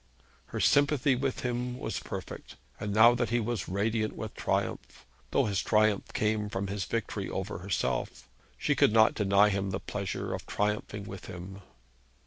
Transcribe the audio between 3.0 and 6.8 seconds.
that he was radiant with triumph, though his triumph came from